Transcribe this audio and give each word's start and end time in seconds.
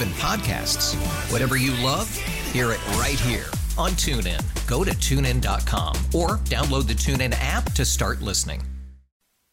even 0.00 0.12
podcasts. 0.14 0.94
Whatever 1.30 1.56
you 1.56 1.72
love, 1.84 2.14
hear 2.52 2.72
it 2.72 2.86
right 2.92 3.18
here 3.20 3.46
on 3.76 3.90
TuneIn. 3.92 4.40
Go 4.66 4.84
to 4.84 4.92
tunein.com 4.92 5.96
or 6.14 6.38
download 6.46 6.86
the 6.86 6.94
TuneIn 6.94 7.34
app 7.38 7.72
to 7.72 7.84
start 7.84 8.22
listening. 8.22 8.62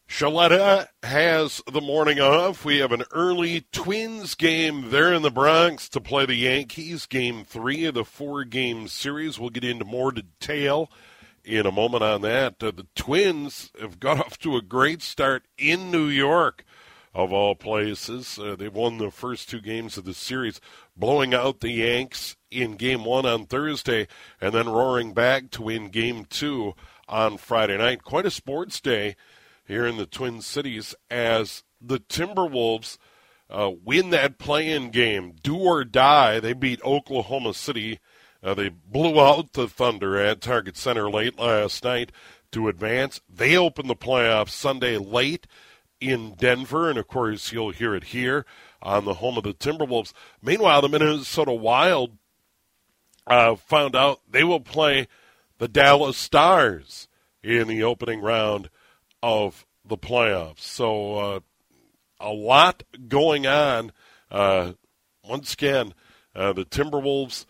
Shaletta 0.08 0.86
has 1.02 1.60
the 1.70 1.82
morning 1.82 2.18
off. 2.18 2.64
We 2.64 2.78
have 2.78 2.92
an 2.92 3.04
early 3.12 3.66
Twins 3.72 4.34
game 4.34 4.88
there 4.90 5.12
in 5.12 5.20
the 5.20 5.30
Bronx 5.30 5.86
to 5.90 6.00
play 6.00 6.24
the 6.24 6.34
Yankees. 6.34 7.04
Game 7.04 7.44
three 7.44 7.84
of 7.84 7.94
the 7.94 8.06
four 8.06 8.44
game 8.44 8.88
series. 8.88 9.38
We'll 9.38 9.50
get 9.50 9.64
into 9.64 9.84
more 9.84 10.12
detail 10.12 10.90
in 11.44 11.66
a 11.66 11.72
moment 11.72 12.02
on 12.02 12.22
that. 12.22 12.62
Uh, 12.62 12.70
the 12.70 12.86
Twins 12.94 13.70
have 13.78 14.00
got 14.00 14.18
off 14.24 14.38
to 14.38 14.56
a 14.56 14.62
great 14.62 15.02
start 15.02 15.44
in 15.58 15.90
New 15.90 16.06
York 16.06 16.64
of 17.18 17.32
all 17.32 17.56
places. 17.56 18.38
Uh, 18.38 18.54
they 18.54 18.68
won 18.68 18.98
the 18.98 19.10
first 19.10 19.50
two 19.50 19.60
games 19.60 19.98
of 19.98 20.04
the 20.04 20.14
series, 20.14 20.60
blowing 20.96 21.34
out 21.34 21.58
the 21.58 21.72
Yanks 21.72 22.36
in 22.48 22.76
game 22.76 23.04
one 23.04 23.26
on 23.26 23.44
Thursday, 23.44 24.06
and 24.40 24.54
then 24.54 24.68
roaring 24.68 25.12
back 25.12 25.50
to 25.50 25.62
win 25.62 25.88
game 25.88 26.24
two 26.24 26.74
on 27.08 27.36
Friday 27.36 27.76
night. 27.76 28.04
Quite 28.04 28.24
a 28.24 28.30
sports 28.30 28.80
day 28.80 29.16
here 29.66 29.84
in 29.84 29.96
the 29.96 30.06
Twin 30.06 30.40
Cities 30.40 30.94
as 31.10 31.64
the 31.80 31.98
Timberwolves 31.98 32.98
uh, 33.50 33.72
win 33.84 34.10
that 34.10 34.38
play-in 34.38 34.90
game, 34.90 35.34
do 35.42 35.56
or 35.56 35.82
die. 35.82 36.38
They 36.38 36.52
beat 36.52 36.80
Oklahoma 36.84 37.52
City. 37.52 37.98
Uh, 38.44 38.54
they 38.54 38.68
blew 38.68 39.20
out 39.20 39.54
the 39.54 39.66
Thunder 39.66 40.16
at 40.16 40.40
Target 40.40 40.76
Center 40.76 41.10
late 41.10 41.36
last 41.36 41.82
night 41.82 42.12
to 42.52 42.68
advance. 42.68 43.20
They 43.28 43.56
open 43.56 43.88
the 43.88 43.96
playoffs 43.96 44.50
Sunday 44.50 44.98
late 44.98 45.48
in 46.00 46.34
Denver, 46.34 46.88
and 46.88 46.98
of 46.98 47.08
course, 47.08 47.52
you'll 47.52 47.70
hear 47.70 47.94
it 47.94 48.04
here 48.04 48.44
on 48.82 49.04
the 49.04 49.14
home 49.14 49.36
of 49.36 49.44
the 49.44 49.54
Timberwolves. 49.54 50.12
Meanwhile, 50.42 50.82
the 50.82 50.88
Minnesota 50.88 51.52
Wild 51.52 52.16
uh, 53.26 53.56
found 53.56 53.96
out 53.96 54.20
they 54.30 54.44
will 54.44 54.60
play 54.60 55.08
the 55.58 55.68
Dallas 55.68 56.16
Stars 56.16 57.08
in 57.42 57.68
the 57.68 57.82
opening 57.82 58.20
round 58.20 58.70
of 59.22 59.66
the 59.84 59.98
playoffs. 59.98 60.60
So, 60.60 61.16
uh, 61.16 61.40
a 62.20 62.32
lot 62.32 62.82
going 63.08 63.46
on. 63.46 63.92
Uh, 64.30 64.72
once 65.24 65.54
again, 65.54 65.94
uh, 66.34 66.52
the 66.52 66.64
Timberwolves 66.64 67.46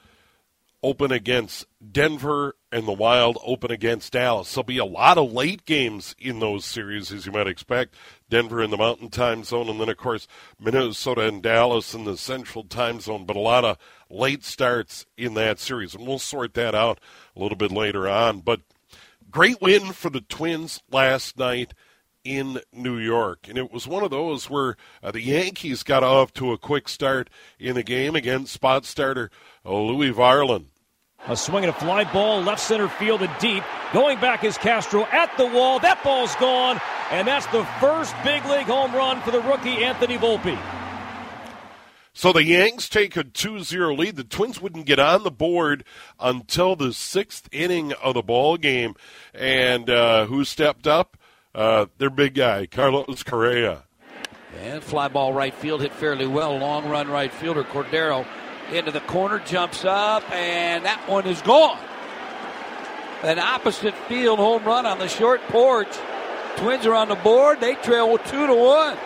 open 0.82 1.10
against 1.10 1.66
Denver 1.92 2.54
and 2.70 2.86
the 2.86 2.92
Wild 2.92 3.38
open 3.44 3.70
against 3.70 4.12
Dallas. 4.12 4.52
There'll 4.52 4.64
be 4.64 4.78
a 4.78 4.84
lot 4.84 5.18
of 5.18 5.32
late 5.32 5.64
games 5.64 6.14
in 6.18 6.40
those 6.40 6.64
series, 6.64 7.12
as 7.12 7.26
you 7.26 7.32
might 7.32 7.46
expect. 7.46 7.94
Denver 8.28 8.62
in 8.62 8.70
the 8.70 8.76
Mountain 8.76 9.10
Time 9.10 9.44
Zone, 9.44 9.68
and 9.68 9.80
then, 9.80 9.88
of 9.88 9.96
course, 9.96 10.28
Minnesota 10.60 11.22
and 11.22 11.42
Dallas 11.42 11.94
in 11.94 12.04
the 12.04 12.16
Central 12.16 12.64
Time 12.64 13.00
Zone, 13.00 13.24
but 13.24 13.36
a 13.36 13.40
lot 13.40 13.64
of 13.64 13.78
late 14.10 14.44
starts 14.44 15.06
in 15.16 15.34
that 15.34 15.58
series. 15.58 15.94
And 15.94 16.06
we'll 16.06 16.18
sort 16.18 16.54
that 16.54 16.74
out 16.74 17.00
a 17.34 17.40
little 17.40 17.56
bit 17.56 17.72
later 17.72 18.08
on. 18.08 18.40
But 18.40 18.60
great 19.30 19.60
win 19.60 19.92
for 19.92 20.10
the 20.10 20.20
Twins 20.20 20.82
last 20.90 21.38
night 21.38 21.72
in 22.24 22.60
New 22.72 22.98
York. 22.98 23.48
And 23.48 23.56
it 23.56 23.72
was 23.72 23.86
one 23.86 24.04
of 24.04 24.10
those 24.10 24.50
where 24.50 24.76
uh, 25.02 25.10
the 25.10 25.22
Yankees 25.22 25.82
got 25.82 26.02
off 26.02 26.32
to 26.34 26.52
a 26.52 26.58
quick 26.58 26.88
start 26.88 27.30
in 27.58 27.74
the 27.74 27.82
game 27.82 28.14
against 28.14 28.52
spot 28.52 28.84
starter 28.84 29.30
Louis 29.64 30.12
Varland. 30.12 30.66
A 31.26 31.36
swing 31.36 31.64
and 31.64 31.74
a 31.74 31.78
fly 31.78 32.04
ball, 32.10 32.42
left 32.42 32.60
center 32.60 32.88
field 32.88 33.22
and 33.22 33.38
deep. 33.38 33.62
Going 33.92 34.18
back 34.20 34.44
is 34.44 34.56
Castro 34.56 35.04
at 35.06 35.36
the 35.36 35.46
wall. 35.46 35.78
That 35.78 36.02
ball's 36.02 36.34
gone. 36.36 36.80
And 37.10 37.26
that's 37.26 37.46
the 37.46 37.64
first 37.80 38.14
big 38.24 38.44
league 38.46 38.66
home 38.66 38.94
run 38.94 39.20
for 39.22 39.30
the 39.30 39.40
rookie 39.40 39.84
Anthony 39.84 40.16
Volpe. 40.16 40.58
So 42.14 42.32
the 42.32 42.42
Yanks 42.42 42.88
take 42.88 43.16
a 43.16 43.24
2 43.24 43.60
0 43.60 43.94
lead. 43.94 44.16
The 44.16 44.24
Twins 44.24 44.60
wouldn't 44.60 44.86
get 44.86 44.98
on 44.98 45.22
the 45.22 45.30
board 45.30 45.84
until 46.18 46.76
the 46.76 46.92
sixth 46.92 47.48
inning 47.52 47.92
of 47.92 48.14
the 48.14 48.22
ball 48.22 48.56
game. 48.56 48.94
And 49.34 49.88
uh, 49.88 50.26
who 50.26 50.44
stepped 50.44 50.86
up? 50.86 51.16
Uh, 51.54 51.86
their 51.98 52.10
big 52.10 52.34
guy, 52.34 52.66
Carlos 52.66 53.22
Correa. 53.22 53.84
And 54.60 54.82
fly 54.82 55.08
ball 55.08 55.32
right 55.32 55.54
field 55.54 55.82
hit 55.82 55.92
fairly 55.92 56.26
well. 56.26 56.56
Long 56.56 56.88
run 56.88 57.08
right 57.08 57.32
fielder 57.32 57.64
Cordero 57.64 58.26
into 58.72 58.90
the 58.90 59.00
corner, 59.00 59.38
jumps 59.40 59.84
up, 59.84 60.28
and 60.30 60.84
that 60.84 61.08
one 61.08 61.26
is 61.26 61.40
gone. 61.42 61.78
An 63.22 63.38
opposite 63.38 63.94
field 64.06 64.38
home 64.38 64.64
run 64.64 64.86
on 64.86 64.98
the 64.98 65.08
short 65.08 65.40
porch. 65.48 65.88
Twins 66.56 66.86
are 66.86 66.94
on 66.94 67.08
the 67.08 67.14
board. 67.16 67.60
They 67.60 67.74
trail 67.76 68.16
two 68.18 68.46
to 68.46 68.54
one. 68.54 68.96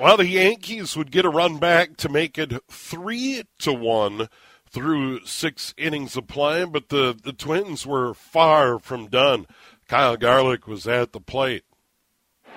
Well, 0.00 0.16
the 0.16 0.26
Yankees 0.26 0.96
would 0.96 1.10
get 1.10 1.24
a 1.24 1.30
run 1.30 1.58
back 1.58 1.96
to 1.98 2.08
make 2.08 2.36
it 2.36 2.52
three 2.68 3.44
to 3.60 3.72
one 3.72 4.28
through 4.68 5.24
six 5.24 5.72
innings 5.78 6.16
of 6.16 6.26
play, 6.26 6.64
but 6.64 6.88
the, 6.88 7.16
the 7.20 7.32
Twins 7.32 7.86
were 7.86 8.12
far 8.12 8.78
from 8.78 9.06
done. 9.06 9.46
Kyle 9.88 10.16
Garlick 10.16 10.66
was 10.66 10.86
at 10.86 11.12
the 11.12 11.20
plate. 11.20 11.64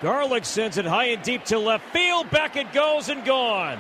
Garlick 0.02 0.46
sends 0.46 0.78
it 0.78 0.86
high 0.86 1.06
and 1.06 1.24
deep 1.24 1.46
to 1.46 1.60
left 1.60 1.88
field. 1.94 2.30
Back 2.32 2.56
it 2.56 2.74
goes 2.74 3.10
and 3.10 3.24
gone. 3.24 3.80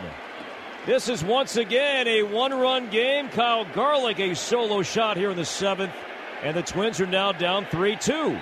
This 0.85 1.09
is 1.09 1.23
once 1.23 1.57
again 1.57 2.07
a 2.07 2.23
one 2.23 2.53
run 2.53 2.90
game. 2.90 3.28
Kyle 3.29 3.66
Garlick, 3.73 4.19
a 4.19 4.34
solo 4.34 4.81
shot 4.81 5.17
here 5.17 5.29
in 5.29 5.38
the 5.38 5.45
seventh, 5.45 5.94
and 6.41 6.56
the 6.56 6.63
Twins 6.63 7.01
are 7.01 7.06
now 7.06 7.31
down 7.31 7.66
3 7.66 7.97
2. 7.97 8.40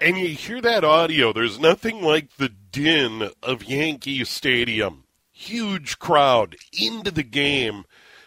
And 0.00 0.16
you 0.16 0.28
hear 0.28 0.60
that 0.60 0.84
audio, 0.84 1.32
there's 1.32 1.58
nothing 1.58 2.00
like 2.00 2.36
the 2.36 2.48
din 2.48 3.30
of 3.42 3.64
Yankee 3.64 4.24
Stadium. 4.24 5.04
Huge 5.32 5.98
crowd 5.98 6.56
into 6.72 7.10
the 7.10 7.22
game, 7.22 7.84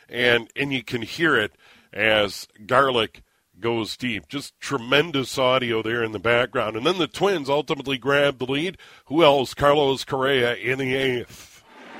and, 0.09 0.49
and 0.55 0.73
you 0.73 0.83
can 0.83 1.01
hear 1.01 1.37
it 1.37 1.53
as 1.93 2.47
Garlick 2.65 3.23
goes 3.59 3.95
deep. 3.95 4.27
Just 4.27 4.59
tremendous 4.59 5.37
audio 5.37 5.81
there 5.81 6.03
in 6.03 6.11
the 6.11 6.19
background. 6.19 6.75
And 6.75 6.85
then 6.85 6.97
the 6.97 7.07
Twins 7.07 7.49
ultimately 7.49 7.97
grab 7.97 8.39
the 8.39 8.45
lead. 8.45 8.77
Who 9.05 9.23
else? 9.23 9.53
Carlos 9.53 10.03
Correa 10.03 10.55
in 10.55 10.77
the 10.79 10.93
eighth. 10.95 11.54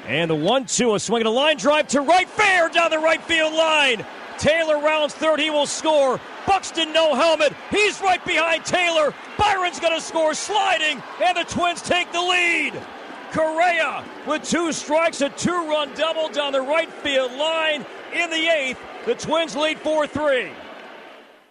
And 0.08 0.30
the 0.30 0.36
1 0.36 0.66
2, 0.66 0.96
a 0.96 1.00
swing 1.00 1.22
and 1.22 1.28
a 1.28 1.32
line 1.32 1.58
drive 1.58 1.88
to 1.90 2.02
right 2.02 2.28
fair 2.30 2.70
down 2.70 2.92
the 2.92 3.00
right 3.00 3.22
field 3.24 3.54
line. 3.54 4.06
Taylor 4.38 4.80
rounds 4.80 5.14
third. 5.14 5.40
He 5.40 5.50
will 5.50 5.66
score. 5.66 6.20
Buxton, 6.46 6.94
no 6.94 7.16
helmet. 7.16 7.54
He's 7.72 8.00
right 8.02 8.24
behind 8.24 8.66
Taylor. 8.66 9.14
Byron's 9.38 9.80
going 9.80 9.96
to 9.96 10.02
score 10.02 10.34
sliding, 10.34 11.02
and 11.24 11.38
the 11.38 11.44
Twins 11.44 11.82
take 11.82 12.12
the 12.12 12.22
lead. 12.22 12.74
Correa 13.32 14.04
with 14.28 14.44
two 14.44 14.72
strikes, 14.72 15.22
a 15.22 15.30
two 15.30 15.68
run 15.68 15.94
double 15.96 16.30
down 16.30 16.54
the 16.54 16.62
right 16.62 16.92
field 16.92 17.32
line 17.34 17.86
in 18.14 18.30
the 18.30 18.48
eighth. 18.48 18.80
The 19.06 19.16
Twins 19.16 19.56
lead 19.56 19.80
4 19.80 20.08
3. 20.08 20.52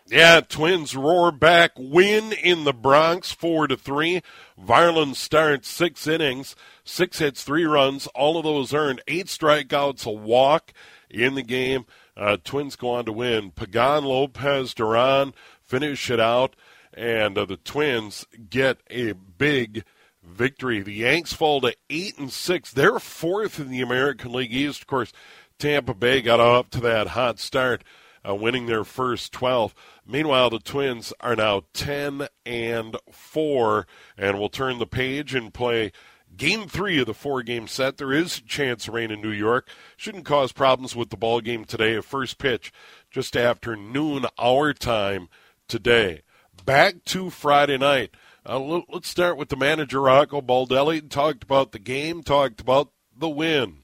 Yeah, 0.07 0.41
Twins 0.41 0.95
roar 0.95 1.33
back, 1.33 1.73
win 1.79 2.33
in 2.33 2.65
the 2.65 2.75
Bronx, 2.75 3.33
four 3.33 3.67
to 3.67 3.77
three. 3.77 4.21
Varland 4.61 5.15
starts 5.15 5.69
six 5.69 6.07
innings, 6.07 6.55
six 6.85 7.21
hits, 7.21 7.43
three 7.43 7.65
runs, 7.65 8.07
all 8.09 8.37
of 8.37 8.45
those 8.45 8.75
earned, 8.75 9.01
eight 9.09 9.27
strikeouts, 9.27 10.05
a 10.05 10.11
walk 10.11 10.75
in 11.09 11.37
the 11.37 11.43
game. 11.43 11.87
Uh, 12.17 12.37
Twins 12.45 12.77
go 12.77 12.91
on 12.91 13.07
to 13.07 13.13
win. 13.13 13.51
Pagan, 13.51 14.05
Lopez, 14.05 14.75
Duran 14.75 15.33
finish 15.63 16.11
it 16.11 16.21
out, 16.21 16.55
and 16.93 17.39
uh, 17.39 17.47
the 17.47 17.57
Twins 17.57 18.27
get 18.51 18.79
a 18.91 19.13
big 19.13 19.85
victory. 20.23 20.83
The 20.83 20.93
Yanks 20.93 21.33
fall 21.33 21.63
to 21.63 21.75
eight 21.89 22.19
and 22.19 22.31
six. 22.31 22.71
They're 22.71 22.99
fourth 22.99 23.59
in 23.59 23.71
the 23.71 23.81
American 23.81 24.33
League 24.33 24.53
East. 24.53 24.83
Of 24.83 24.87
course, 24.87 25.13
Tampa 25.59 25.95
Bay 25.95 26.21
got 26.21 26.41
off 26.41 26.69
to 26.71 26.81
that 26.81 27.09
hot 27.09 27.39
start, 27.39 27.83
uh, 28.27 28.35
winning 28.35 28.67
their 28.67 28.85
first 28.85 29.33
12. 29.33 29.75
Meanwhile, 30.07 30.51
the 30.51 30.59
Twins 30.59 31.13
are 31.21 31.37
now 31.37 31.63
10 31.73 32.29
and 32.45 32.97
4, 33.11 33.87
and 34.17 34.39
will 34.39 34.49
turn 34.49 34.79
the 34.79 34.87
page 34.87 35.35
and 35.35 35.53
play 35.53 35.93
game 36.37 36.67
three 36.67 36.99
of 37.01 37.07
the 37.07 37.15
four 37.15 37.43
game 37.43 37.67
set. 37.67 37.97
There 37.97 38.13
is 38.13 38.41
chance 38.41 38.89
rain 38.89 39.11
in 39.11 39.21
New 39.21 39.31
York. 39.31 39.69
Shouldn't 39.97 40.25
cause 40.25 40.53
problems 40.53 40.97
with 40.97 41.11
the 41.11 41.17
ball 41.17 41.41
game 41.41 41.65
today. 41.65 41.95
A 41.95 42.03
first 42.03 42.39
pitch 42.39 42.73
just 43.11 43.37
after 43.37 43.77
noon 43.77 44.27
our 44.39 44.73
time 44.73 45.29
today. 45.69 46.23
Back 46.65 47.05
to 47.07 47.31
Friday 47.31 47.79
night. 47.79 48.11
Uh, 48.47 48.83
let's 48.89 49.09
start 49.09 49.37
with 49.37 49.49
the 49.49 49.57
manager, 49.57 50.03
Rocco 50.03 50.41
Baldelli. 50.41 51.09
Talked 51.09 51.43
about 51.43 51.73
the 51.73 51.79
game, 51.79 52.23
talked 52.23 52.61
about 52.61 52.91
the 53.17 53.29
win. 53.29 53.79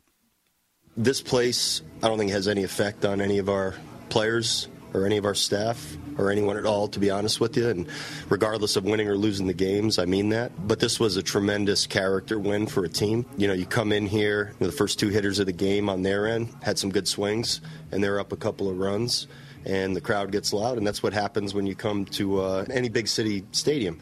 This 0.96 1.22
place, 1.22 1.82
I 2.02 2.08
don't 2.08 2.18
think 2.18 2.30
has 2.30 2.48
any 2.48 2.62
effect 2.62 3.04
on 3.04 3.20
any 3.20 3.38
of 3.38 3.48
our 3.48 3.74
players 4.10 4.68
or 4.92 5.06
any 5.06 5.16
of 5.16 5.24
our 5.24 5.34
staff 5.34 5.96
or 6.18 6.30
anyone 6.30 6.56
at 6.56 6.66
all, 6.66 6.88
to 6.88 6.98
be 6.98 7.10
honest 7.10 7.40
with 7.40 7.56
you. 7.56 7.68
And 7.68 7.86
regardless 8.28 8.76
of 8.76 8.84
winning 8.84 9.08
or 9.08 9.16
losing 9.16 9.46
the 9.46 9.54
games, 9.54 9.98
I 9.98 10.04
mean 10.04 10.30
that. 10.30 10.66
But 10.66 10.80
this 10.80 11.00
was 11.00 11.16
a 11.16 11.22
tremendous 11.22 11.86
character 11.86 12.38
win 12.38 12.66
for 12.66 12.84
a 12.84 12.88
team. 12.88 13.24
You 13.36 13.48
know, 13.48 13.54
you 13.54 13.66
come 13.66 13.92
in 13.92 14.06
here, 14.06 14.52
the 14.58 14.72
first 14.72 14.98
two 14.98 15.08
hitters 15.08 15.38
of 15.38 15.46
the 15.46 15.52
game 15.52 15.88
on 15.88 16.02
their 16.02 16.26
end 16.26 16.52
had 16.62 16.78
some 16.78 16.90
good 16.90 17.08
swings, 17.08 17.60
and 17.92 18.02
they're 18.02 18.18
up 18.18 18.32
a 18.32 18.36
couple 18.36 18.68
of 18.68 18.78
runs. 18.78 19.26
And 19.64 19.94
the 19.94 20.00
crowd 20.00 20.32
gets 20.32 20.52
loud, 20.52 20.78
and 20.78 20.86
that's 20.86 21.02
what 21.02 21.12
happens 21.12 21.54
when 21.54 21.66
you 21.66 21.74
come 21.74 22.06
to 22.06 22.40
uh, 22.40 22.64
any 22.70 22.88
big 22.88 23.08
city 23.08 23.44
stadium. 23.52 24.00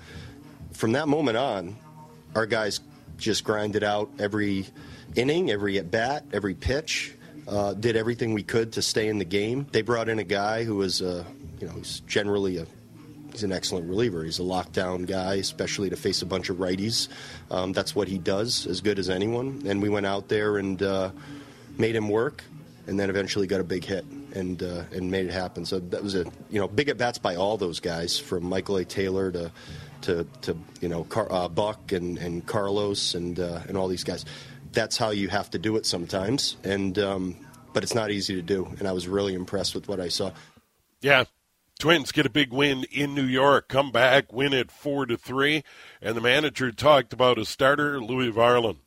From 0.73 0.93
that 0.93 1.09
moment 1.09 1.37
on, 1.37 1.77
our 2.35 2.47
guys 2.47 2.81
just 3.17 3.43
grinded 3.43 3.83
out 3.83 4.09
every 4.21 4.67
inning, 5.17 5.51
every 5.51 5.79
at 5.79 5.91
bat, 5.91 6.25
every 6.33 6.55
pitch. 6.55 7.15
Uh, 7.49 7.73
did 7.73 7.97
everything 7.97 8.35
we 8.35 8.43
could 8.43 8.75
to 8.75 8.83
stay 8.83 9.09
in 9.09 9.19
the 9.19 9.25
game. 9.25 9.67
They 9.73 9.81
brought 9.81 10.11
in 10.11 10.19
a 10.19 10.25
guy 10.25 10.65
who 10.65 10.77
was, 10.77 11.01
uh, 11.01 11.25
you 11.59 11.67
know, 11.67 11.73
he's 11.73 12.01
generally 12.01 12.59
a 12.59 12.67
he's 13.33 13.43
an 13.43 13.53
excellent 13.53 13.89
reliever. 13.89 14.23
He's 14.23 14.39
a 14.39 14.43
lockdown 14.43 15.07
guy, 15.07 15.37
especially 15.37 15.89
to 15.89 15.97
face 15.97 16.21
a 16.21 16.27
bunch 16.27 16.51
of 16.51 16.59
righties. 16.59 17.09
Um, 17.51 17.73
that's 17.73 17.95
what 17.95 18.07
he 18.07 18.19
does 18.19 18.67
as 18.67 18.83
good 18.83 18.99
as 18.99 19.09
anyone. 19.09 19.63
And 19.67 19.81
we 19.81 19.89
went 19.89 20.05
out 20.05 20.29
there 20.29 20.59
and 20.59 20.83
uh, 20.83 21.11
made 21.79 21.97
him 21.97 22.11
work, 22.11 22.45
and 22.87 23.01
then 23.01 23.09
eventually 23.09 23.47
got 23.47 23.61
a 23.61 23.65
big 23.65 23.85
hit 23.85 24.05
and 24.35 24.63
uh, 24.63 24.83
and 24.93 25.11
made 25.11 25.25
it 25.25 25.33
happen. 25.33 25.65
So 25.65 25.79
that 25.79 26.03
was 26.03 26.17
a 26.17 26.25
you 26.51 26.61
know 26.61 26.69
big 26.69 26.91
at 26.91 26.99
bats 26.99 27.17
by 27.17 27.37
all 27.37 27.57
those 27.57 27.81
guys, 27.81 28.19
from 28.19 28.45
Michael 28.45 28.77
A. 28.77 28.85
Taylor 28.85 29.33
to 29.33 29.53
to, 30.03 30.27
to 30.43 30.57
you 30.83 30.89
know 30.89 31.05
Car- 31.05 31.33
uh, 31.33 31.49
Buck 31.49 31.93
and, 31.93 32.19
and 32.19 32.45
Carlos 32.45 33.15
and 33.15 33.41
uh, 33.41 33.61
and 33.69 33.77
all 33.77 33.89
these 33.89 34.05
guys 34.05 34.25
that's 34.73 34.97
how 34.97 35.11
you 35.11 35.29
have 35.29 35.51
to 35.51 35.59
do 35.59 35.77
it 35.77 35.87
sometimes. 35.87 36.57
And 36.65 36.99
um, 36.99 37.37
but 37.73 37.83
it's 37.83 37.95
not 37.95 38.11
easy 38.11 38.35
to 38.35 38.43
do. 38.43 38.67
And 38.79 38.89
I 38.89 38.93
was 38.93 39.09
really 39.09 39.35
impressed 39.35 39.75
with 39.75 39.89
what 39.89 40.01
I 40.01 40.09
saw. 40.09 40.33
Yeah, 41.01 41.25
Twins 41.79 42.11
get 42.11 42.27
a 42.27 42.31
big 42.31 42.53
win 42.53 42.85
in 42.91 43.15
New 43.15 43.25
York, 43.25 43.69
come 43.69 43.93
back, 43.93 44.33
win 44.33 44.53
it 44.53 44.71
four 44.71 45.07
to 45.07 45.17
three, 45.17 45.63
and 46.03 46.17
the 46.17 46.21
manager 46.21 46.73
talked 46.73 47.13
about 47.13 47.39
his 47.39 47.49
starter 47.49 48.01
Louis 48.01 48.33
Varland. 48.33 48.79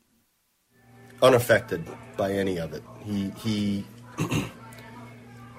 Unaffected 1.21 1.85
by 2.17 2.33
any 2.33 2.57
of 2.57 2.73
it. 2.73 2.83
He 3.05 3.31
he 3.37 3.85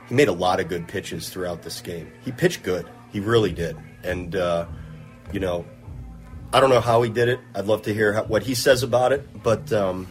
he 0.08 0.14
made 0.14 0.28
a 0.28 0.32
lot 0.32 0.60
of 0.60 0.68
good 0.68 0.86
pitches 0.86 1.30
throughout 1.30 1.62
this 1.62 1.80
game. 1.80 2.12
He 2.22 2.32
pitched 2.32 2.62
good. 2.62 2.86
He 3.12 3.20
really 3.20 3.52
did. 3.52 3.78
And 4.02 4.36
uh, 4.36 4.66
you 5.32 5.40
know, 5.40 5.64
I 6.54 6.60
don't 6.60 6.68
know 6.68 6.80
how 6.80 7.00
he 7.00 7.08
did 7.08 7.28
it. 7.28 7.40
I'd 7.54 7.64
love 7.64 7.82
to 7.82 7.94
hear 7.94 8.12
how, 8.12 8.24
what 8.24 8.42
he 8.42 8.54
says 8.54 8.82
about 8.82 9.12
it, 9.12 9.42
but 9.42 9.72
um, 9.72 10.06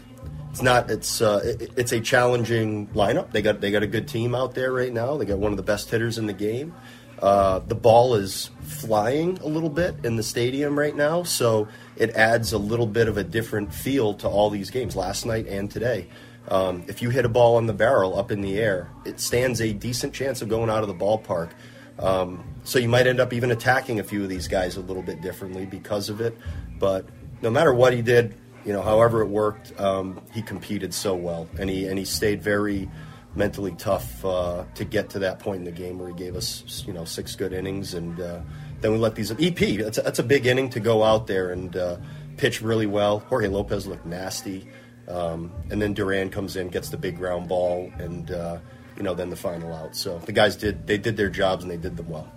it's 0.50 0.64
not. 0.64 0.90
It's 0.90 1.22
uh, 1.22 1.42
it, 1.44 1.72
it's 1.78 1.92
a 1.92 2.00
challenging 2.00 2.88
lineup. 2.88 3.32
They 3.32 3.44
got 3.44 3.62
they 3.62 3.70
got 3.70 3.84
a 3.84 3.88
good 3.88 4.08
team 4.08 4.34
out 4.34 4.56
there 4.56 4.72
right 4.72 4.92
now. 4.92 5.18
They 5.18 5.26
got 5.26 5.38
one 5.38 5.52
of 5.52 5.58
the 5.58 5.64
best 5.64 5.92
hitters 5.92 6.18
in 6.18 6.26
the 6.26 6.34
game. 6.34 6.74
Uh, 7.22 7.60
the 7.60 7.76
ball 7.76 8.16
is 8.16 8.50
flying 8.64 9.38
a 9.40 9.46
little 9.46 9.70
bit 9.70 9.94
in 10.04 10.16
the 10.16 10.24
stadium 10.24 10.78
right 10.78 10.96
now, 10.96 11.22
so 11.22 11.68
it 11.96 12.10
adds 12.16 12.52
a 12.52 12.58
little 12.58 12.88
bit 12.88 13.08
of 13.08 13.18
a 13.18 13.24
different 13.24 13.72
feel 13.72 14.16
to 14.16 14.28
all 14.28 14.50
these 14.50 14.72
games. 14.72 14.96
Last 14.96 15.28
night 15.28 15.46
and 15.46 15.70
today, 15.70 16.08
um, 16.48 16.84
if 16.88 17.04
you 17.04 17.12
hit 17.12 17.24
a 17.24 17.30
ball 17.30 17.58
on 17.58 17.68
the 17.68 17.74
barrel 17.74 18.18
up 18.18 18.32
in 18.32 18.42
the 18.42 18.58
air, 18.58 18.90
it 19.06 19.20
stands 19.20 19.62
a 19.62 19.72
decent 19.72 20.16
chance 20.16 20.42
of 20.42 20.50
going 20.50 20.72
out 20.72 20.82
of 20.82 20.88
the 20.88 20.96
ballpark. 20.96 21.52
Um, 22.01 22.44
so 22.63 22.80
you 22.80 22.89
might 22.89 23.07
end 23.07 23.19
up 23.19 23.33
even 23.33 23.51
attacking 23.51 24.00
a 24.00 24.03
few 24.03 24.24
of 24.24 24.30
these 24.30 24.48
guys 24.48 24.77
a 24.77 24.81
little 24.81 25.03
bit 25.03 25.21
differently 25.21 25.65
because 25.65 26.09
of 26.09 26.21
it. 26.21 26.38
But 26.80 27.06
no 27.42 27.50
matter 27.50 27.74
what 27.74 27.94
he 27.94 28.01
did, 28.01 28.36
you 28.65 28.74
know, 28.74 28.81
however 28.81 29.21
it 29.21 29.27
worked, 29.27 29.80
um, 29.80 30.21
he 30.33 30.42
competed 30.42 30.94
so 30.94 31.15
well, 31.15 31.48
and 31.59 31.69
he 31.69 31.88
and 31.88 31.98
he 31.98 32.06
stayed 32.06 32.42
very 32.42 32.89
mentally 33.36 33.71
tough 33.77 34.24
uh, 34.25 34.65
to 34.75 34.86
get 34.86 35.09
to 35.12 35.19
that 35.19 35.39
point 35.39 35.59
in 35.59 35.65
the 35.65 35.71
game 35.71 35.98
where 35.98 36.09
he 36.09 36.15
gave 36.15 36.36
us, 36.36 36.83
you 36.86 36.94
know, 36.94 37.06
six 37.06 37.36
good 37.36 37.53
innings, 37.53 37.94
and 37.94 38.19
uh, 38.19 38.39
then 38.81 38.92
we 38.92 38.98
let 38.98 39.15
these 39.15 39.31
EP. 39.31 39.56
That's 39.56 39.98
a, 39.98 40.01
that's 40.01 40.19
a 40.19 40.24
big 40.24 40.45
inning 40.45 40.69
to 40.71 40.80
go 40.80 41.03
out 41.03 41.27
there 41.27 41.51
and 41.51 41.75
uh, 41.75 41.98
pitch 42.38 42.62
really 42.62 42.88
well. 42.88 43.19
Jorge 43.19 43.48
Lopez 43.48 43.88
looked 43.88 44.06
nasty, 44.06 44.68
um, 45.07 45.51
and 45.69 45.81
then 45.81 45.94
Duran 45.94 46.30
comes 46.30 46.56
in, 46.56 46.69
gets 46.69 46.89
the 46.89 46.98
big 46.98 47.18
ground 47.18 47.48
ball, 47.48 47.92
and 47.98 48.30
uh, 48.31 48.59
you 48.98 49.04
know, 49.04 49.14
then 49.14 49.30
the 49.30 49.36
final 49.36 49.74
out. 49.74 49.96
So 49.96 50.20
the 50.20 50.32
guys 50.32 50.56
did 50.56 50.88
they 50.88 50.98
did 50.98 51.18
their 51.18 51.30
jobs 51.30 51.64
and 51.64 51.72
they 51.72 51.78
did 51.78 51.98
them 51.98 52.10
well. 52.10 52.32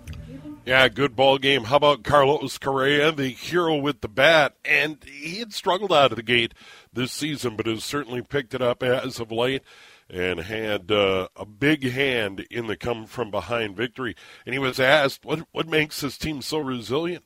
Yeah, 0.65 0.87
good 0.89 1.15
ball 1.15 1.37
game. 1.37 1.65
How 1.65 1.75
about 1.75 2.03
Carlos 2.03 2.57
Correa, 2.57 3.11
the 3.11 3.27
hero 3.27 3.75
with 3.75 4.01
the 4.01 4.07
bat? 4.07 4.55
And 4.65 4.97
he 5.03 5.37
had 5.37 5.53
struggled 5.53 5.93
out 5.93 6.11
of 6.11 6.15
the 6.15 6.23
gate 6.23 6.55
this 6.91 7.11
season, 7.11 7.55
but 7.55 7.67
has 7.67 7.83
certainly 7.83 8.23
picked 8.23 8.55
it 8.55 8.63
up 8.63 8.81
as 8.81 9.19
of 9.19 9.31
late 9.31 9.61
and 10.09 10.39
had 10.39 10.91
uh, 10.91 11.27
a 11.35 11.45
big 11.45 11.91
hand 11.91 12.47
in 12.49 12.65
the 12.65 12.75
come 12.75 13.05
from 13.05 13.29
behind 13.29 13.75
victory. 13.75 14.15
And 14.43 14.53
he 14.53 14.59
was 14.59 14.79
asked, 14.79 15.23
what, 15.23 15.45
what 15.51 15.67
makes 15.67 16.01
this 16.01 16.17
team 16.17 16.41
so 16.41 16.57
resilient? 16.57 17.23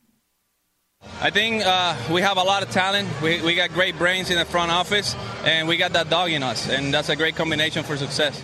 I 1.21 1.29
think 1.29 1.63
uh, 1.65 1.95
we 2.11 2.21
have 2.21 2.35
a 2.35 2.43
lot 2.43 2.61
of 2.61 2.71
talent. 2.71 3.07
We, 3.23 3.41
we 3.41 3.55
got 3.55 3.71
great 3.71 3.97
brains 3.97 4.29
in 4.31 4.37
the 4.37 4.43
front 4.43 4.69
office, 4.69 5.15
and 5.45 5.65
we 5.65 5.77
got 5.77 5.93
that 5.93 6.09
dog 6.09 6.31
in 6.31 6.43
us, 6.43 6.67
and 6.67 6.93
that's 6.93 7.07
a 7.07 7.15
great 7.15 7.37
combination 7.37 7.83
for 7.85 7.95
success. 7.95 8.43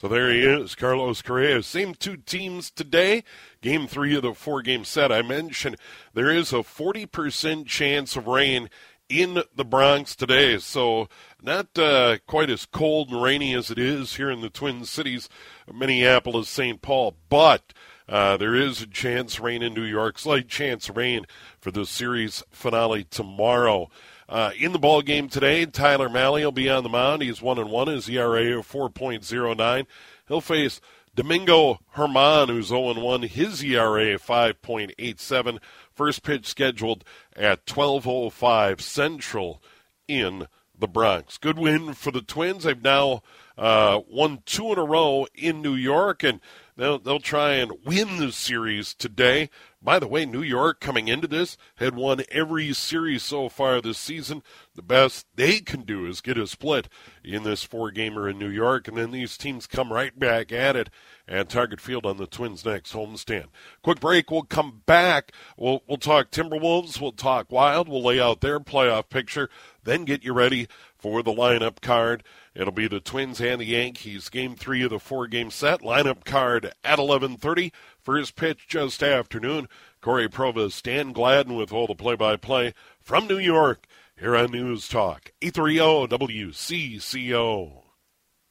So 0.00 0.08
there 0.08 0.32
he 0.32 0.40
is, 0.40 0.74
Carlos 0.74 1.20
Correa. 1.20 1.62
Same 1.62 1.92
two 1.92 2.16
teams 2.16 2.70
today. 2.70 3.22
Game 3.60 3.86
three 3.86 4.16
of 4.16 4.22
the 4.22 4.32
four 4.32 4.62
game 4.62 4.82
set. 4.82 5.12
I 5.12 5.20
mentioned 5.20 5.76
there 6.14 6.30
is 6.30 6.54
a 6.54 6.62
40% 6.62 7.66
chance 7.66 8.16
of 8.16 8.26
rain 8.26 8.70
in 9.10 9.42
the 9.54 9.64
Bronx 9.64 10.16
today. 10.16 10.56
So 10.56 11.10
not 11.42 11.78
uh, 11.78 12.16
quite 12.26 12.48
as 12.48 12.64
cold 12.64 13.10
and 13.10 13.22
rainy 13.22 13.54
as 13.54 13.70
it 13.70 13.78
is 13.78 14.16
here 14.16 14.30
in 14.30 14.40
the 14.40 14.48
Twin 14.48 14.86
Cities, 14.86 15.28
Minneapolis, 15.70 16.48
St. 16.48 16.80
Paul. 16.80 17.16
But 17.28 17.74
uh, 18.08 18.38
there 18.38 18.54
is 18.54 18.80
a 18.80 18.86
chance 18.86 19.38
rain 19.38 19.60
in 19.60 19.74
New 19.74 19.84
York, 19.84 20.18
slight 20.18 20.48
chance 20.48 20.88
rain 20.88 21.26
for 21.60 21.70
the 21.70 21.84
series 21.84 22.42
finale 22.48 23.04
tomorrow. 23.04 23.90
Uh, 24.30 24.52
in 24.56 24.70
the 24.70 24.78
ball 24.78 25.02
game 25.02 25.28
today, 25.28 25.66
Tyler 25.66 26.08
Mahle 26.08 26.44
will 26.44 26.52
be 26.52 26.70
on 26.70 26.84
the 26.84 26.88
mound. 26.88 27.20
He's 27.20 27.42
one 27.42 27.58
and 27.58 27.68
one. 27.68 27.88
His 27.88 28.08
ERA 28.08 28.56
of 28.56 28.70
4.09. 28.70 29.86
He'll 30.28 30.40
face 30.40 30.80
Domingo 31.16 31.80
German, 31.96 32.48
who's 32.48 32.68
0 32.68 32.90
and 32.90 33.02
1. 33.02 33.22
His 33.22 33.64
ERA 33.64 34.16
5.87. 34.20 35.58
First 35.92 36.22
pitch 36.22 36.46
scheduled 36.46 37.04
at 37.34 37.66
12:05 37.66 38.80
Central 38.80 39.60
in 40.06 40.46
the 40.78 40.86
Bronx. 40.86 41.36
Good 41.36 41.58
win 41.58 41.92
for 41.94 42.12
the 42.12 42.22
Twins. 42.22 42.62
They've 42.62 42.80
now 42.80 43.22
uh, 43.58 44.00
won 44.08 44.42
two 44.46 44.72
in 44.72 44.78
a 44.78 44.84
row 44.84 45.26
in 45.34 45.60
New 45.60 45.74
York, 45.74 46.22
and 46.22 46.40
they'll 46.76 47.00
they'll 47.00 47.18
try 47.18 47.54
and 47.54 47.72
win 47.84 48.18
the 48.18 48.30
series 48.30 48.94
today. 48.94 49.50
By 49.82 49.98
the 49.98 50.06
way, 50.06 50.26
New 50.26 50.42
York 50.42 50.78
coming 50.78 51.08
into 51.08 51.26
this 51.26 51.56
had 51.76 51.94
won 51.94 52.22
every 52.30 52.70
series 52.74 53.22
so 53.22 53.48
far 53.48 53.80
this 53.80 53.96
season. 53.96 54.42
The 54.74 54.82
best 54.82 55.26
they 55.36 55.60
can 55.60 55.82
do 55.82 56.04
is 56.04 56.20
get 56.20 56.36
a 56.36 56.46
split 56.46 56.86
in 57.24 57.44
this 57.44 57.64
four 57.64 57.90
gamer 57.90 58.28
in 58.28 58.38
New 58.38 58.50
York, 58.50 58.88
and 58.88 58.96
then 58.98 59.10
these 59.10 59.38
teams 59.38 59.66
come 59.66 59.90
right 59.90 60.18
back 60.18 60.52
at 60.52 60.76
it 60.76 60.90
at 61.26 61.48
Target 61.48 61.80
Field 61.80 62.04
on 62.04 62.18
the 62.18 62.26
Twins' 62.26 62.64
next 62.64 62.92
homestand. 62.92 63.46
Quick 63.82 64.00
break. 64.00 64.30
We'll 64.30 64.42
come 64.42 64.82
back. 64.84 65.32
We'll 65.56 65.82
we'll 65.88 65.96
talk 65.96 66.30
Timberwolves. 66.30 67.00
We'll 67.00 67.12
talk 67.12 67.50
Wild. 67.50 67.88
We'll 67.88 68.02
lay 68.02 68.20
out 68.20 68.42
their 68.42 68.60
playoff 68.60 69.08
picture. 69.08 69.48
Then 69.82 70.04
get 70.04 70.24
you 70.24 70.34
ready 70.34 70.68
for 70.98 71.22
the 71.22 71.32
lineup 71.32 71.80
card. 71.80 72.22
It'll 72.54 72.72
be 72.72 72.88
the 72.88 73.00
Twins 73.00 73.40
and 73.40 73.60
the 73.60 73.66
Yankees. 73.66 74.28
Game 74.28 74.56
three 74.56 74.82
of 74.82 74.90
the 74.90 74.98
four-game 74.98 75.50
set. 75.50 75.80
Lineup 75.80 76.24
card 76.24 76.72
at 76.84 76.98
11:30. 76.98 77.72
First 78.02 78.34
pitch 78.34 78.66
just 78.66 79.02
afternoon. 79.02 79.68
Cory 80.00 80.28
Provus, 80.28 80.82
Dan 80.82 81.12
Gladden 81.12 81.54
with 81.54 81.72
all 81.72 81.86
the 81.86 81.94
play-by-play 81.94 82.72
from 82.98 83.26
New 83.26 83.38
York 83.38 83.86
here 84.18 84.34
on 84.34 84.52
News 84.52 84.88
Talk 84.88 85.32
830 85.42 86.08
WCCO. 86.08 87.82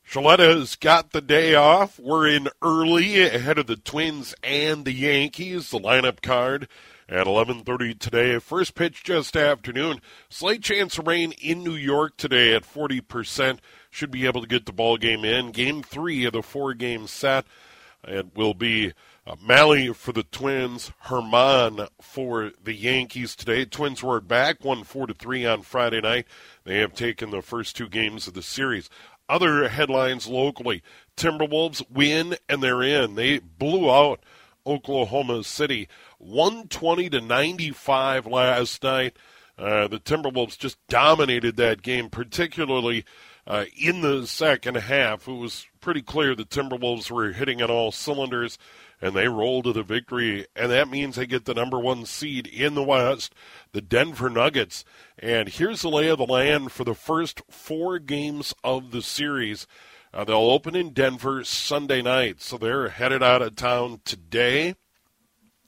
Shaleta's 0.08 0.76
got 0.76 1.12
the 1.12 1.22
day 1.22 1.56
off. 1.56 2.00
We're 2.00 2.28
in 2.28 2.50
early 2.62 3.22
ahead 3.22 3.58
of 3.58 3.68
the 3.68 3.76
Twins 3.76 4.34
and 4.44 4.86
the 4.86 4.92
Yankees. 4.92 5.70
The 5.70 5.80
lineup 5.80 6.22
card 6.22 6.68
at 7.08 7.28
11:30 7.28 7.94
today. 7.94 8.40
First 8.40 8.76
pitch 8.76 9.04
just 9.04 9.36
afternoon. 9.36 10.02
Slight 10.30 10.64
chance 10.64 10.98
of 10.98 11.08
rain 11.08 11.34
in 11.34 11.64
New 11.64 11.76
York 11.76 12.18
today 12.18 12.54
at 12.56 12.66
40%. 12.66 13.60
should 13.92 14.12
be 14.12 14.26
able 14.26 14.42
to 14.42 14.48
get 14.48 14.66
the 14.66 14.72
ball 14.72 14.98
game 14.98 15.26
in. 15.26 15.52
Game 15.52 15.82
three 15.82 16.26
of 16.26 16.34
the 16.34 16.44
four 16.44 16.74
game 16.74 17.08
set. 17.08 17.46
It 18.04 18.36
will 18.36 18.54
be 18.54 18.94
uh, 19.30 19.94
for 19.94 20.12
the 20.12 20.24
Twins, 20.24 20.92
Germán 21.06 21.88
for 22.02 22.52
the 22.64 22.74
Yankees 22.74 23.36
today. 23.36 23.66
Twins 23.66 24.02
were 24.02 24.20
back 24.20 24.64
one 24.64 24.84
four 24.84 25.06
to 25.08 25.14
three 25.14 25.46
on 25.46 25.62
Friday 25.62 26.02
night. 26.02 26.26
They 26.64 26.80
have 26.80 26.94
taken 26.94 27.30
the 27.30 27.42
first 27.42 27.76
two 27.76 27.88
games 27.88 28.28
of 28.28 28.34
the 28.34 28.42
series. 28.42 28.90
Other 29.28 29.70
headlines 29.70 30.28
locally: 30.28 30.82
Timberwolves 31.16 31.84
win 31.92 32.36
and 32.48 32.64
they're 32.64 32.82
in. 32.82 33.16
They 33.16 33.40
blew 33.40 33.92
out 33.92 34.24
Oklahoma 34.66 35.44
City, 35.44 35.88
120 36.18 37.10
to 37.12 37.22
95 37.22 38.26
last 38.26 38.84
night. 38.84 39.18
Uh, 39.58 39.88
the 39.88 40.00
Timberwolves 40.00 40.58
just 40.58 40.78
dominated 40.88 41.58
that 41.58 41.82
game, 41.82 42.10
particularly 42.10 43.04
uh, 43.46 43.66
in 43.78 44.02
the 44.02 44.26
second 44.26 44.76
half. 44.76 45.28
It 45.28 45.34
was 45.34 45.66
pretty 45.82 46.02
clear 46.02 46.34
the 46.34 46.46
Timberwolves 46.46 47.12
were 47.12 47.34
hitting 47.34 47.62
on 47.62 47.70
all 47.70 47.92
cylinders, 47.92 48.58
and 49.02 49.16
they 49.16 49.28
roll 49.28 49.64
to 49.64 49.74
the 49.74 49.84
victory. 49.84 50.46
And 50.56 50.72
that 50.72 50.90
means 50.90 51.16
they 51.16 51.26
get 51.26 51.46
the 51.46 51.54
number 51.54 51.80
one 51.80 52.06
seed 52.06 52.48
in 52.48 52.76
the 52.76 52.84
West, 52.84 53.34
the 53.72 53.82
Denver 53.82 54.30
Nuggets. 54.30 54.84
And 55.18 55.50
here's 55.50 55.82
the 55.82 55.90
lay 55.90 56.08
of 56.08 56.18
the 56.18 56.26
land 56.26 56.72
for 56.72 56.84
the 56.84 56.96
first 56.96 57.42
four 57.50 58.00
games 58.00 58.54
of 58.64 58.92
the 58.92 59.02
series. 59.02 59.68
Uh, 60.14 60.24
they'll 60.24 60.38
open 60.38 60.76
in 60.76 60.92
Denver 60.92 61.44
Sunday 61.44 62.02
night, 62.02 62.42
so 62.42 62.58
they're 62.58 62.90
headed 62.90 63.22
out 63.22 63.44
of 63.44 63.56
town 63.56 64.02
today, 64.06 64.76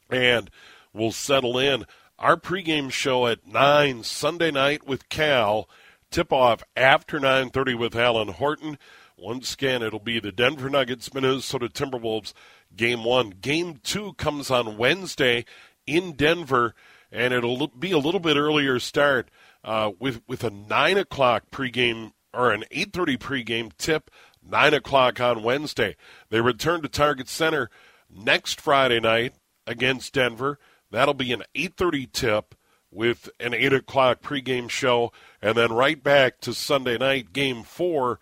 and 0.09 0.49
we'll 0.93 1.11
settle 1.11 1.59
in 1.59 1.85
our 2.17 2.37
pregame 2.37 2.91
show 2.91 3.27
at 3.27 3.47
9 3.47 4.03
Sunday 4.03 4.51
night 4.51 4.85
with 4.85 5.09
Cal. 5.09 5.69
Tip 6.11 6.33
off 6.33 6.61
after 6.75 7.19
9:30 7.19 7.73
with 7.73 7.95
Alan 7.95 8.27
Horton. 8.27 8.77
Once 9.21 9.53
again, 9.53 9.83
it'll 9.83 9.99
be 9.99 10.19
the 10.19 10.31
Denver 10.31 10.67
Nuggets, 10.67 11.13
Minnesota 11.13 11.69
Timberwolves, 11.69 12.33
game 12.75 13.03
one. 13.03 13.29
Game 13.29 13.79
two 13.83 14.13
comes 14.13 14.49
on 14.49 14.77
Wednesday 14.77 15.45
in 15.85 16.13
Denver, 16.13 16.73
and 17.11 17.31
it'll 17.31 17.67
be 17.67 17.91
a 17.91 17.99
little 17.99 18.19
bit 18.19 18.35
earlier 18.35 18.79
start 18.79 19.29
uh, 19.63 19.91
with 19.99 20.23
with 20.27 20.43
a 20.43 20.49
nine 20.49 20.97
o'clock 20.97 21.43
pregame 21.51 22.13
or 22.33 22.51
an 22.51 22.63
8:30 22.71 23.19
pregame 23.19 23.77
tip. 23.77 24.09
Nine 24.43 24.73
o'clock 24.73 25.19
on 25.21 25.43
Wednesday. 25.43 25.95
They 26.31 26.41
return 26.41 26.81
to 26.81 26.89
Target 26.89 27.29
Center 27.29 27.69
next 28.09 28.59
Friday 28.59 28.99
night 28.99 29.35
against 29.67 30.13
Denver. 30.15 30.57
That'll 30.89 31.13
be 31.13 31.31
an 31.31 31.43
8:30 31.53 32.11
tip 32.11 32.55
with 32.89 33.29
an 33.39 33.53
8 33.53 33.71
o'clock 33.71 34.23
pregame 34.23 34.67
show, 34.67 35.11
and 35.43 35.55
then 35.55 35.71
right 35.71 36.03
back 36.03 36.41
to 36.41 36.55
Sunday 36.55 36.97
night, 36.97 37.33
Game 37.33 37.61
Four, 37.61 38.19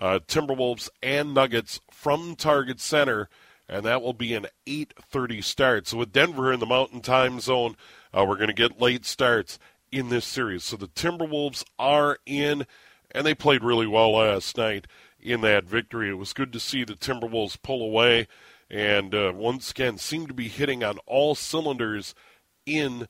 uh, 0.00 0.18
Timberwolves 0.26 0.88
and 1.02 1.34
Nuggets 1.34 1.80
from 1.90 2.34
Target 2.34 2.80
Center, 2.80 3.28
and 3.68 3.84
that 3.84 4.02
will 4.02 4.12
be 4.12 4.34
an 4.34 4.46
8:30 4.66 5.42
start. 5.42 5.86
So 5.86 5.98
with 5.98 6.12
Denver 6.12 6.52
in 6.52 6.58
the 6.58 6.66
Mountain 6.66 7.02
Time 7.02 7.38
Zone, 7.38 7.76
uh, 8.16 8.24
we're 8.24 8.36
going 8.36 8.48
to 8.48 8.54
get 8.54 8.80
late 8.80 9.04
starts 9.04 9.58
in 9.92 10.08
this 10.08 10.24
series. 10.24 10.64
So 10.64 10.76
the 10.76 10.88
Timberwolves 10.88 11.64
are 11.78 12.18
in, 12.26 12.66
and 13.12 13.26
they 13.26 13.34
played 13.34 13.62
really 13.62 13.86
well 13.86 14.12
last 14.12 14.56
night 14.56 14.86
in 15.20 15.42
that 15.42 15.64
victory. 15.64 16.08
It 16.08 16.14
was 16.14 16.32
good 16.32 16.52
to 16.54 16.60
see 16.60 16.82
the 16.82 16.94
Timberwolves 16.94 17.60
pull 17.62 17.82
away 17.82 18.26
and 18.70 19.14
uh, 19.14 19.32
once 19.34 19.72
again 19.72 19.98
seemed 19.98 20.28
to 20.28 20.34
be 20.34 20.48
hitting 20.48 20.84
on 20.84 20.98
all 21.06 21.34
cylinders 21.34 22.14
in 22.64 23.08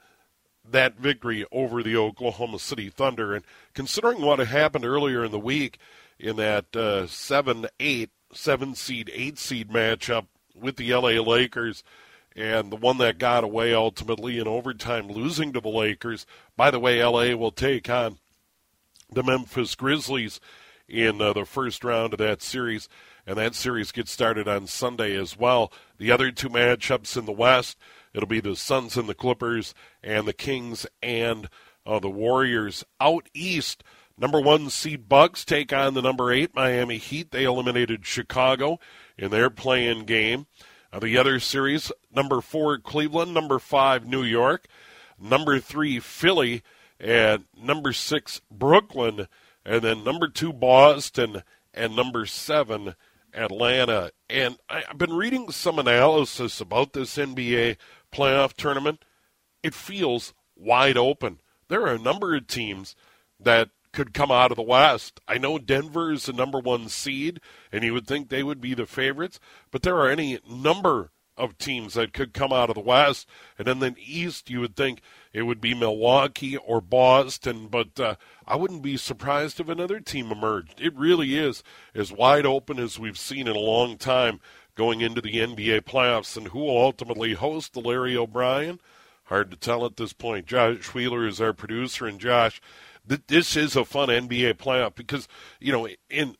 that 0.69 0.97
victory 0.97 1.45
over 1.53 1.83
the 1.83 1.97
Oklahoma 1.97 2.59
City 2.59 2.89
Thunder. 2.89 3.35
And 3.35 3.45
considering 3.75 4.23
what 4.23 4.39
had 4.39 4.49
happened 4.49 4.87
earlier 4.87 5.25
in 5.25 5.33
the 5.33 5.39
week 5.39 5.79
in 6.21 6.37
that 6.37 6.77
uh, 6.77 7.07
7 7.07 7.67
8, 7.79 8.11
7 8.33 8.75
seed, 8.75 9.11
8 9.13 9.39
seed 9.39 9.71
matchup 9.71 10.27
with 10.55 10.77
the 10.77 10.95
LA 10.95 11.21
Lakers, 11.21 11.83
and 12.37 12.71
the 12.71 12.77
one 12.77 12.99
that 12.99 13.19
got 13.19 13.43
away 13.43 13.75
ultimately 13.75 14.39
in 14.39 14.47
overtime, 14.47 15.09
losing 15.09 15.53
to 15.53 15.61
the 15.61 15.69
Lakers. 15.69 16.27
By 16.57 16.71
the 16.71 16.81
way, 16.81 17.03
LA 17.03 17.35
will 17.35 17.53
take 17.53 17.89
on 17.89 18.19
the 19.11 19.23
Memphis 19.23 19.75
Grizzlies 19.75 20.41
in 20.89 21.21
uh, 21.21 21.33
the 21.33 21.45
first 21.45 21.83
round 21.83 22.13
of 22.13 22.19
that 22.19 22.43
series 22.43 22.89
and 23.27 23.39
that 23.39 23.55
series 23.55 23.93
gets 23.93 24.11
started 24.11 24.49
on 24.49 24.67
Sunday 24.67 25.17
as 25.17 25.39
well. 25.39 25.73
The 25.99 26.11
other 26.11 26.31
two 26.31 26.49
matchups 26.49 27.17
in 27.17 27.27
the 27.27 27.33
West, 27.33 27.79
it'll 28.13 28.29
be 28.29 28.41
the 28.41 28.57
Suns 28.57 28.97
and 28.97 29.09
the 29.09 29.15
Clippers, 29.15 29.75
and 30.03 30.27
the 30.27 30.33
Kings 30.33 30.87
and 31.03 31.49
uh, 31.87 31.99
the 31.99 32.11
Warriors. 32.11 32.85
Out 33.01 33.29
East, 33.35 33.85
number 34.21 34.41
one 34.41 34.71
seed 34.71 35.09
Bucks 35.09 35.45
take 35.45 35.73
on 35.73 35.95
the 35.95 36.03
number 36.03 36.31
eight 36.31 36.55
Miami 36.55 36.99
Heat. 36.99 37.31
They 37.31 37.45
eliminated 37.45 38.07
Chicago 38.07 38.79
in 39.17 39.31
their 39.31 39.51
play-in 39.51 40.05
game. 40.05 40.47
Uh, 40.93 40.99
the 40.99 41.17
other 41.17 41.41
series, 41.41 41.91
number 42.15 42.41
four 42.41 42.79
Cleveland, 42.79 43.33
number 43.33 43.59
five 43.59 44.07
New 44.07 44.23
York, 44.23 44.67
number 45.19 45.59
three 45.59 45.99
Philly, 46.01 46.63
and 46.99 47.45
number 47.57 47.93
six 47.93 48.41
Brooklyn, 48.51 49.27
and 49.65 49.83
then 49.83 50.05
number 50.05 50.29
two 50.29 50.53
Boston, 50.53 51.43
and 51.73 51.97
number 51.97 52.27
seven 52.27 52.95
Atlanta. 53.33 54.11
And 54.29 54.59
I, 54.69 54.83
have 54.89 54.99
been 54.99 55.13
reading 55.13 55.51
some 55.51 55.79
analysis 55.79 56.61
about 56.61 56.93
this 56.93 57.17
NBA 57.17 57.77
playoff 58.13 58.55
tournament. 58.55 59.05
It 59.63 59.75
feels 59.75 60.35
wide 60.57 60.97
open. 60.97 61.39
There 61.69 61.83
are 61.83 61.95
a 61.95 61.99
number 61.99 62.35
of 62.35 62.49
teams 62.49 62.97
that 63.39 63.71
could 63.93 64.15
come 64.15 64.31
out 64.31 64.51
of 64.53 64.57
the 64.57 64.63
West. 64.63 65.21
I 65.27 65.39
know 65.39 65.59
Denver 65.59 66.13
is 66.13 66.27
the 66.27 66.33
number 66.33 66.59
one 66.59 66.89
seed, 66.89 67.41
and 67.73 67.83
you 67.83 67.93
would 67.93 68.07
think 68.07 68.29
they 68.29 68.43
would 68.43 68.61
be 68.61 68.75
the 68.75 68.87
favorites, 68.87 69.41
but 69.71 69.83
there 69.83 69.97
are 69.99 70.09
any 70.09 70.39
number 70.49 71.11
of 71.41 71.59
teams 71.59 71.95
that 71.95 72.13
could 72.13 72.35
come 72.35 72.53
out 72.53 72.69
of 72.69 72.75
the 72.75 72.81
West. 72.81 73.27
And 73.59 73.67
then 73.67 73.81
the 73.81 73.95
East, 73.99 74.51
you 74.51 74.61
would 74.61 74.77
think 74.77 75.01
it 75.33 75.43
would 75.43 75.61
be 75.61 75.75
Milwaukee 75.75 76.57
or 76.57 76.81
Boston, 76.81 77.69
but 77.69 77.99
uh, 77.99 78.17
I 78.47 78.57
wouldn't 78.57 78.83
be 78.83 78.97
surprised 78.97 79.59
if 79.59 79.69
another 79.69 80.01
team 80.01 80.31
emerged. 80.31 80.81
It 80.81 80.95
really 80.95 81.37
is 81.37 81.63
as 81.95 82.13
wide 82.13 82.47
open 82.47 82.79
as 82.79 82.99
we've 82.99 83.19
seen 83.19 83.49
in 83.49 83.57
a 83.57 83.61
long 83.61 83.97
time 83.97 84.41
going 84.75 85.01
into 85.01 85.21
the 85.21 85.37
NBA 85.37 85.83
playoffs. 85.83 86.37
And 86.37 86.49
who 86.49 86.61
will 86.61 86.79
ultimately 86.79 87.33
host 87.33 87.73
the 87.73 87.81
Larry 87.81 88.17
O'Brien? 88.17 88.79
Hard 89.25 89.51
to 89.51 89.57
tell 89.57 89.87
at 89.87 89.97
this 89.97 90.13
point. 90.13 90.47
Josh 90.47 90.93
Wheeler 90.93 91.27
is 91.27 91.41
our 91.41 91.53
producer, 91.53 92.05
and 92.07 92.21
Josh, 92.21 92.61
th- 93.11 93.27
this 93.27 93.57
is 93.57 93.77
a 93.77 93.85
fun 93.85 94.09
NBA 94.09 94.55
playoff 94.55 94.95
because, 94.95 95.29
you 95.61 95.71
know, 95.71 95.87
in 96.09 96.37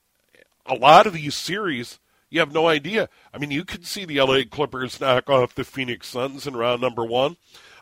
a 0.65 0.75
lot 0.75 1.07
of 1.07 1.13
these 1.13 1.35
series– 1.35 1.99
you 2.31 2.39
have 2.39 2.53
no 2.53 2.69
idea. 2.69 3.09
I 3.35 3.39
mean, 3.39 3.51
you 3.51 3.65
could 3.65 3.85
see 3.85 4.05
the 4.05 4.21
LA 4.21 4.43
Clippers 4.49 5.01
knock 5.01 5.29
off 5.29 5.55
the 5.55 5.65
Phoenix 5.65 6.07
Suns 6.07 6.47
in 6.47 6.57
round 6.57 6.81
number 6.81 7.05
one. 7.05 7.37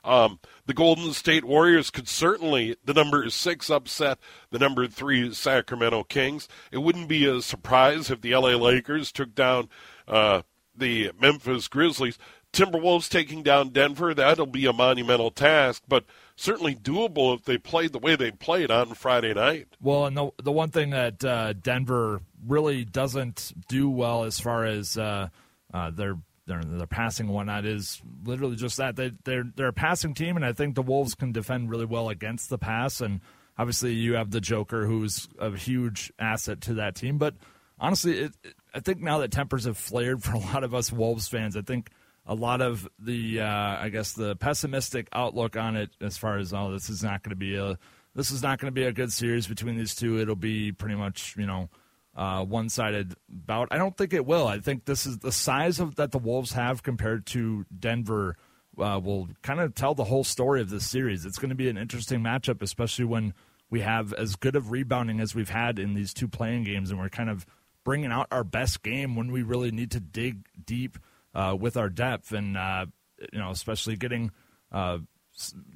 Um, 0.04 0.40
the 0.64 0.75
Golden 0.75 1.12
State 1.12 1.45
Warriors 1.45 1.90
could 1.90 2.09
certainly, 2.09 2.76
the 2.83 2.95
number 2.95 3.28
six, 3.28 3.68
upset 3.68 4.18
the 4.50 4.59
number 4.59 4.87
three 4.87 5.35
Sacramento 5.35 6.04
Kings. 6.04 6.49
It 6.73 6.78
wouldn't 6.78 7.09
be 7.09 7.26
a 7.26 7.42
surprise 7.42 8.11
if 8.11 8.23
the 8.23 8.35
LA 8.35 8.57
Lakers 8.57 9.12
took 9.12 9.35
down 9.35 9.68
uh, 10.07 10.42
the 10.75 11.12
Memphis 11.21 11.68
Grizzlies. 11.68 12.18
Timberwolves 12.52 13.11
taking 13.11 13.42
down 13.42 13.68
Denver, 13.68 14.14
that'll 14.14 14.47
be 14.47 14.64
a 14.64 14.73
monumental 14.73 15.30
task, 15.30 15.83
but 15.87 16.04
certainly 16.38 16.75
doable 16.75 17.35
if 17.35 17.45
they 17.45 17.59
played 17.59 17.92
the 17.92 17.99
way 17.99 18.14
they 18.14 18.30
played 18.30 18.71
on 18.71 18.95
Friday 18.95 19.35
night. 19.35 19.66
Well, 19.83 20.07
and 20.07 20.16
the, 20.16 20.30
the 20.42 20.52
one 20.52 20.71
thing 20.71 20.90
that 20.90 21.23
uh, 21.25 21.52
Denver 21.52 22.21
really 22.47 22.85
doesn't 22.85 23.52
do 23.68 23.90
well 23.90 24.23
as 24.25 24.38
far 24.38 24.64
as 24.64 24.97
uh, 24.97 25.28
uh, 25.75 25.90
their, 25.90 26.16
their 26.47 26.62
their 26.62 26.87
passing 26.87 27.26
and 27.26 27.35
whatnot 27.35 27.66
is 27.66 28.00
literally 28.25 28.57
just 28.57 28.76
that 28.78 28.97
they 28.97 29.12
they're 29.25 29.45
they're 29.57 29.68
a 29.68 29.73
passing 29.73 30.14
team, 30.14 30.37
and 30.37 30.45
I 30.45 30.52
think 30.52 30.76
the 30.76 30.83
Wolves 30.83 31.14
can 31.14 31.33
defend 31.33 31.71
really 31.71 31.85
well 31.85 32.09
against 32.09 32.49
the 32.49 32.59
pass. 32.59 33.00
And 33.00 33.21
obviously, 33.59 33.95
you 33.95 34.14
have 34.14 34.30
the 34.30 34.40
Joker, 34.40 34.87
who's 34.87 35.28
a 35.38 35.50
huge 35.50 36.12
asset 36.18 36.61
to 36.62 36.75
that 36.75 36.95
team. 36.95 37.18
But 37.18 37.35
honestly, 37.78 38.18
it, 38.21 38.33
it, 38.45 38.54
I 38.73 38.80
think 38.80 39.00
now 39.00 39.18
that 39.18 39.33
tempers 39.33 39.64
have 39.64 39.76
flared 39.76 40.23
for 40.23 40.33
a 40.33 40.38
lot 40.38 40.62
of 40.62 40.73
us 40.73 40.92
Wolves 40.92 41.28
fans, 41.28 41.57
I 41.57 41.62
think 41.62 41.90
a 42.29 42.35
lot 42.35 42.61
of 42.61 42.87
the 42.99 43.41
uh, 43.41 43.47
I 43.81 43.89
guess 43.89 44.13
the 44.13 44.37
pessimistic 44.37 45.09
outlook 45.13 45.57
on 45.57 45.77
it 45.77 45.91
as 46.01 46.19
far 46.19 46.39
as 46.39 46.53
oh 46.53 46.71
this 46.71 46.91
is 46.91 47.03
not 47.03 47.23
going 47.23 47.31
to 47.31 47.37
be 47.37 47.57
a 47.57 47.79
this 48.15 48.31
is 48.31 48.43
not 48.43 48.61
going 48.61 48.69
to 48.69 48.75
be 48.75 48.85
a 48.85 48.93
good 48.93 49.13
series 49.13 49.47
between 49.47 49.77
these 49.77 49.95
two. 49.95 50.21
It'll 50.21 50.37
be 50.37 50.71
pretty 50.71 50.95
much 50.95 51.35
you 51.39 51.47
know 51.47 51.71
uh, 52.15 52.45
one 52.45 52.69
sided 52.69 53.15
bout. 53.29 53.69
I 53.71 53.79
don't 53.79 53.97
think 53.97 54.13
it 54.13 54.27
will. 54.27 54.47
I 54.47 54.61
think 54.61 54.85
this 54.85 55.07
is 55.07 55.19
the 55.19 55.33
size 55.33 55.81
of 55.81 55.97
that 55.97 56.13
the 56.13 56.19
Wolves 56.19 56.53
have 56.53 56.83
compared 56.83 57.27
to 57.27 57.65
Denver. 57.77 58.37
Uh, 58.79 59.01
will 59.03 59.29
kind 59.43 59.59
of 59.59 59.75
tell 59.75 59.93
the 59.93 60.05
whole 60.05 60.23
story 60.23 60.61
of 60.61 60.71
this 60.71 60.89
series. 60.89 61.27
It's 61.27 61.39
going 61.39 61.49
to 61.49 61.57
be 61.57 61.69
an 61.69 61.77
interesting 61.77 62.21
matchup, 62.21 62.63
especially 62.63 63.07
when 63.07 63.35
we 63.71 63.81
have 63.81 64.13
as 64.13 64.37
good 64.37 64.55
of 64.55 64.71
rebounding 64.71 65.19
as 65.19 65.35
we've 65.35 65.49
had 65.49 65.81
in 65.81 65.95
these 65.95 66.15
two 66.15 66.29
play-in 66.29 66.63
games, 66.63 66.93
and 66.93 67.01
we're 67.01 67.09
kind 67.09 67.29
of 67.29 67.45
bringing 67.83 68.13
out 68.13 68.29
our 68.31 68.45
best 68.45 68.85
game 68.85 69.17
when 69.17 69.33
we 69.33 69.43
really 69.43 69.73
need 69.73 69.91
to 69.91 69.99
dig 69.99 70.47
deep 70.65 70.97
uh, 71.35 71.57
with 71.59 71.77
our 71.77 71.89
depth, 71.89 72.33
and 72.33 72.57
uh, 72.57 72.87
you 73.33 73.39
know, 73.39 73.51
especially 73.51 73.97
getting 73.97 74.31
uh, 74.73 74.99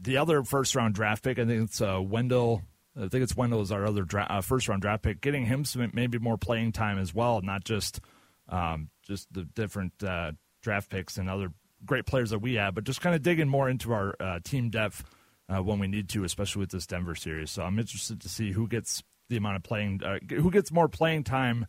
the 0.00 0.16
other 0.16 0.42
first 0.42 0.74
round 0.74 0.94
draft 0.94 1.22
pick. 1.22 1.38
I 1.38 1.44
think 1.44 1.64
it's 1.64 1.80
uh, 1.80 2.00
Wendell 2.02 2.62
I 2.96 3.08
think 3.08 3.22
it's 3.22 3.36
Wendell 3.36 3.62
is 3.62 3.72
our 3.72 3.86
other 3.86 4.02
dra- 4.02 4.26
uh, 4.28 4.40
first 4.42 4.68
round 4.68 4.82
draft 4.82 5.02
pick. 5.02 5.20
Getting 5.20 5.46
him 5.46 5.64
some 5.64 5.90
maybe 5.94 6.18
more 6.18 6.36
playing 6.36 6.72
time 6.72 6.98
as 6.98 7.14
well, 7.14 7.40
not 7.40 7.64
just 7.64 8.00
um, 8.48 8.90
just 9.02 9.32
the 9.32 9.44
different 9.44 9.92
uh, 10.02 10.32
draft 10.62 10.90
picks 10.90 11.16
and 11.16 11.30
other 11.30 11.52
great 11.84 12.06
players 12.06 12.30
that 12.30 12.40
we 12.40 12.54
have, 12.54 12.74
but 12.74 12.84
just 12.84 13.00
kind 13.00 13.14
of 13.16 13.22
digging 13.22 13.48
more 13.48 13.68
into 13.68 13.92
our 13.92 14.14
team 14.44 14.70
depth 14.70 15.04
when 15.48 15.78
we 15.78 15.86
need 15.86 16.08
to, 16.08 16.24
especially 16.24 16.60
with 16.60 16.70
this 16.70 16.86
Denver 16.86 17.14
series. 17.14 17.50
So 17.50 17.62
I'm 17.62 17.78
interested 17.78 18.20
to 18.22 18.28
see 18.28 18.52
who 18.52 18.66
gets 18.68 19.02
the 19.28 19.36
amount 19.36 19.56
of 19.56 19.62
playing, 19.62 20.00
who 20.30 20.50
gets 20.50 20.70
more 20.70 20.88
playing 20.88 21.24
time 21.24 21.66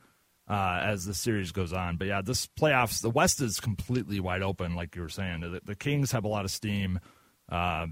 uh, 0.49 0.79
as 0.83 1.05
the 1.05 1.13
series 1.13 1.51
goes 1.51 1.73
on. 1.73 1.97
But 1.97 2.07
yeah, 2.07 2.21
this 2.21 2.47
playoffs, 2.47 3.01
the 3.01 3.09
West 3.09 3.41
is 3.41 3.59
completely 3.59 4.19
wide 4.19 4.41
open, 4.41 4.75
like 4.75 4.95
you 4.95 5.01
were 5.01 5.09
saying. 5.09 5.41
The, 5.41 5.61
the 5.63 5.75
Kings 5.75 6.11
have 6.11 6.25
a 6.25 6.29
lot 6.29 6.45
of 6.45 6.51
steam. 6.51 6.99
Uh, 7.49 7.87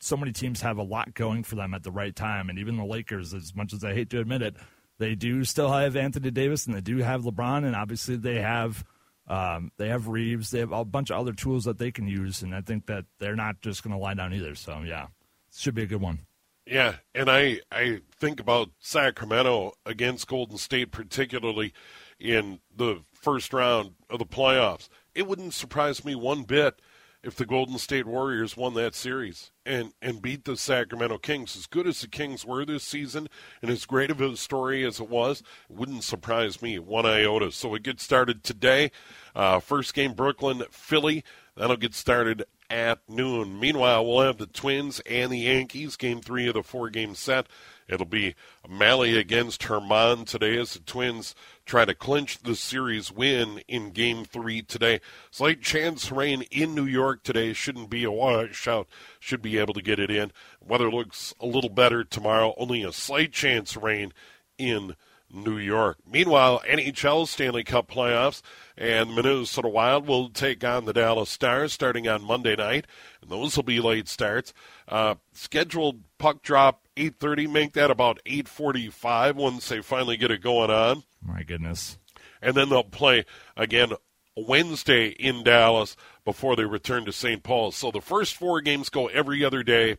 so 0.00 0.16
many 0.16 0.32
teams 0.32 0.60
have 0.62 0.78
a 0.78 0.82
lot 0.82 1.14
going 1.14 1.44
for 1.44 1.54
them 1.54 1.74
at 1.74 1.82
the 1.82 1.92
right 1.92 2.14
time, 2.14 2.48
and 2.48 2.58
even 2.58 2.76
the 2.76 2.84
Lakers, 2.84 3.34
as 3.34 3.54
much 3.54 3.72
as 3.72 3.84
I 3.84 3.94
hate 3.94 4.10
to 4.10 4.20
admit 4.20 4.42
it, 4.42 4.56
they 4.98 5.14
do 5.14 5.44
still 5.44 5.70
have 5.70 5.96
Anthony 5.96 6.30
Davis 6.30 6.66
and 6.66 6.74
they 6.74 6.80
do 6.80 6.98
have 6.98 7.22
LeBron, 7.22 7.64
and 7.64 7.76
obviously 7.76 8.16
they 8.16 8.40
have 8.40 8.84
um, 9.28 9.70
they 9.76 9.88
have 9.88 10.08
Reaves. 10.08 10.50
They 10.50 10.58
have 10.58 10.72
a 10.72 10.84
bunch 10.84 11.10
of 11.10 11.18
other 11.18 11.32
tools 11.32 11.64
that 11.64 11.78
they 11.78 11.90
can 11.90 12.06
use, 12.08 12.42
and 12.42 12.54
I 12.54 12.60
think 12.60 12.86
that 12.86 13.04
they're 13.18 13.36
not 13.36 13.60
just 13.60 13.82
going 13.82 13.92
to 13.92 13.98
lie 13.98 14.14
down 14.14 14.34
either. 14.34 14.54
So 14.54 14.82
yeah, 14.84 15.06
should 15.54 15.74
be 15.74 15.84
a 15.84 15.86
good 15.86 16.00
one. 16.00 16.20
Yeah, 16.66 16.96
and 17.14 17.28
I 17.30 17.60
I 17.70 18.00
think 18.18 18.38
about 18.38 18.70
Sacramento 18.78 19.72
against 19.84 20.28
Golden 20.28 20.58
State, 20.58 20.92
particularly 20.92 21.72
in 22.20 22.60
the 22.74 23.02
first 23.12 23.52
round 23.52 23.94
of 24.08 24.20
the 24.20 24.26
playoffs. 24.26 24.88
It 25.14 25.26
wouldn't 25.26 25.54
surprise 25.54 26.04
me 26.04 26.14
one 26.14 26.44
bit 26.44 26.80
if 27.22 27.36
the 27.36 27.46
Golden 27.46 27.78
State 27.78 28.06
Warriors 28.06 28.56
won 28.56 28.74
that 28.74 28.94
series 28.94 29.52
and, 29.64 29.92
and 30.02 30.20
beat 30.20 30.44
the 30.44 30.56
Sacramento 30.56 31.18
Kings. 31.18 31.56
As 31.56 31.66
good 31.66 31.86
as 31.86 32.00
the 32.00 32.08
Kings 32.08 32.44
were 32.44 32.64
this 32.64 32.82
season 32.82 33.28
and 33.60 33.70
as 33.70 33.86
great 33.86 34.10
of 34.10 34.20
a 34.20 34.36
story 34.36 34.84
as 34.84 34.98
it 34.98 35.08
was, 35.08 35.40
it 35.40 35.76
wouldn't 35.76 36.02
surprise 36.02 36.60
me 36.60 36.78
one 36.78 37.06
iota. 37.06 37.52
So 37.52 37.68
we 37.68 37.78
get 37.78 38.00
started 38.00 38.42
today. 38.42 38.90
Uh, 39.36 39.60
first 39.60 39.94
game, 39.94 40.14
Brooklyn, 40.14 40.62
Philly. 40.70 41.22
That'll 41.56 41.76
get 41.76 41.94
started 41.94 42.44
at 42.72 43.00
noon. 43.06 43.60
Meanwhile, 43.60 44.06
we'll 44.06 44.24
have 44.24 44.38
the 44.38 44.46
Twins 44.46 45.00
and 45.00 45.30
the 45.30 45.40
Yankees, 45.40 45.94
game 45.96 46.22
three 46.22 46.48
of 46.48 46.54
the 46.54 46.62
four 46.62 46.88
game 46.88 47.14
set. 47.14 47.46
It'll 47.86 48.06
be 48.06 48.34
Mahle 48.66 49.18
against 49.18 49.60
Germán 49.60 50.26
today 50.26 50.56
as 50.56 50.72
the 50.72 50.80
Twins 50.80 51.34
try 51.66 51.84
to 51.84 51.94
clinch 51.94 52.38
the 52.38 52.56
series 52.56 53.12
win 53.12 53.60
in 53.68 53.90
game 53.90 54.24
three 54.24 54.62
today. 54.62 55.00
Slight 55.30 55.60
chance 55.60 56.10
rain 56.10 56.42
in 56.50 56.74
New 56.74 56.86
York 56.86 57.22
today. 57.22 57.52
Shouldn't 57.52 57.90
be 57.90 58.04
a 58.04 58.10
washout. 58.10 58.88
Should 59.20 59.42
be 59.42 59.58
able 59.58 59.74
to 59.74 59.82
get 59.82 60.00
it 60.00 60.10
in. 60.10 60.32
Weather 60.58 60.90
looks 60.90 61.34
a 61.38 61.46
little 61.46 61.70
better 61.70 62.04
tomorrow. 62.04 62.54
Only 62.56 62.82
a 62.82 62.92
slight 62.92 63.32
chance 63.32 63.76
rain 63.76 64.14
in 64.56 64.96
New 65.32 65.58
York. 65.58 65.98
Meanwhile, 66.06 66.62
NHL 66.68 67.26
Stanley 67.26 67.64
Cup 67.64 67.90
playoffs 67.90 68.42
and 68.76 69.14
Minnesota 69.14 69.68
Wild 69.68 70.06
will 70.06 70.28
take 70.28 70.62
on 70.64 70.84
the 70.84 70.92
Dallas 70.92 71.30
Stars 71.30 71.72
starting 71.72 72.06
on 72.06 72.22
Monday 72.22 72.56
night, 72.56 72.86
and 73.20 73.30
those 73.30 73.56
will 73.56 73.62
be 73.62 73.80
late 73.80 74.08
starts. 74.08 74.52
Uh, 74.88 75.16
scheduled 75.32 76.02
puck 76.18 76.42
drop 76.42 76.86
8:30. 76.96 77.46
Make 77.46 77.72
that 77.72 77.90
about 77.90 78.20
8:45 78.26 79.36
once 79.36 79.68
they 79.68 79.80
finally 79.80 80.16
get 80.16 80.30
it 80.30 80.42
going 80.42 80.70
on. 80.70 81.04
My 81.22 81.42
goodness. 81.42 81.98
And 82.40 82.54
then 82.54 82.68
they'll 82.68 82.84
play 82.84 83.24
again 83.56 83.92
Wednesday 84.36 85.08
in 85.08 85.44
Dallas 85.44 85.96
before 86.24 86.56
they 86.56 86.64
return 86.64 87.04
to 87.04 87.12
St. 87.12 87.42
Paul. 87.42 87.72
So 87.72 87.90
the 87.90 88.00
first 88.00 88.34
four 88.34 88.60
games 88.60 88.88
go 88.88 89.06
every 89.08 89.44
other 89.44 89.62
day. 89.62 89.98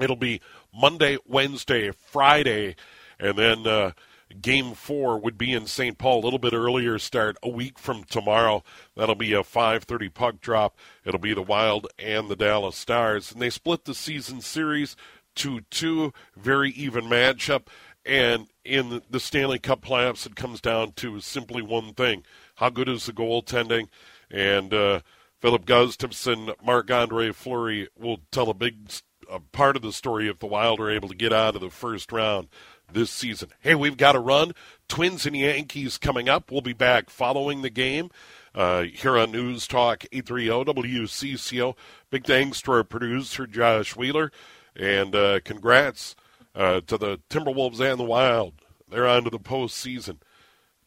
It'll 0.00 0.16
be 0.16 0.40
Monday, 0.72 1.18
Wednesday, 1.26 1.90
Friday, 1.90 2.76
and 3.18 3.36
then 3.36 3.66
uh, 3.66 3.92
Game 4.40 4.74
four 4.74 5.18
would 5.18 5.38
be 5.38 5.54
in 5.54 5.66
St. 5.66 5.96
Paul, 5.96 6.20
a 6.20 6.24
little 6.24 6.38
bit 6.38 6.52
earlier 6.52 6.98
start 6.98 7.38
a 7.42 7.48
week 7.48 7.78
from 7.78 8.04
tomorrow. 8.04 8.62
That'll 8.94 9.14
be 9.14 9.32
a 9.32 9.42
5:30 9.42 10.12
puck 10.12 10.40
drop. 10.40 10.76
It'll 11.04 11.18
be 11.18 11.32
the 11.32 11.42
Wild 11.42 11.86
and 11.98 12.28
the 12.28 12.36
Dallas 12.36 12.76
Stars, 12.76 13.32
and 13.32 13.40
they 13.40 13.48
split 13.48 13.86
the 13.86 13.94
season 13.94 14.42
series 14.42 14.96
to 15.36 15.62
two, 15.70 16.12
very 16.36 16.70
even 16.72 17.04
matchup. 17.04 17.68
And 18.04 18.48
in 18.64 19.02
the 19.08 19.20
Stanley 19.20 19.58
Cup 19.58 19.80
playoffs, 19.80 20.26
it 20.26 20.36
comes 20.36 20.60
down 20.60 20.92
to 20.96 21.20
simply 21.20 21.62
one 21.62 21.94
thing: 21.94 22.24
how 22.56 22.68
good 22.68 22.88
is 22.88 23.06
the 23.06 23.12
goaltending? 23.12 23.88
And 24.30 24.74
uh, 24.74 25.00
Filip 25.40 25.64
Gustavsson, 25.64 26.54
Marc 26.62 26.90
Andre 26.90 27.32
Fleury 27.32 27.88
will 27.96 28.20
tell 28.30 28.50
a 28.50 28.54
big 28.54 28.90
a 29.30 29.40
part 29.40 29.76
of 29.76 29.82
the 29.82 29.92
story 29.92 30.28
if 30.28 30.38
the 30.38 30.46
Wild 30.46 30.80
are 30.80 30.90
able 30.90 31.08
to 31.08 31.14
get 31.14 31.32
out 31.32 31.54
of 31.54 31.60
the 31.60 31.70
first 31.70 32.12
round 32.12 32.48
this 32.92 33.10
season. 33.10 33.50
Hey, 33.60 33.74
we've 33.74 33.96
got 33.96 34.16
a 34.16 34.20
run. 34.20 34.52
Twins 34.88 35.26
and 35.26 35.36
Yankees 35.36 35.98
coming 35.98 36.28
up. 36.28 36.50
We'll 36.50 36.60
be 36.60 36.72
back 36.72 37.10
following 37.10 37.62
the 37.62 37.70
game 37.70 38.10
uh, 38.54 38.82
here 38.82 39.18
on 39.18 39.32
News 39.32 39.66
Talk 39.66 40.04
830 40.12 40.72
WCCO. 40.72 41.74
Big 42.10 42.24
thanks 42.24 42.62
to 42.62 42.72
our 42.72 42.84
producer, 42.84 43.46
Josh 43.46 43.96
Wheeler. 43.96 44.32
And 44.74 45.14
uh, 45.14 45.40
congrats 45.44 46.16
uh, 46.54 46.80
to 46.86 46.96
the 46.96 47.20
Timberwolves 47.30 47.80
and 47.80 48.00
the 48.00 48.04
Wild. 48.04 48.54
They're 48.90 49.06
on 49.06 49.24
to 49.24 49.30
the 49.30 49.38
postseason. 49.38 50.18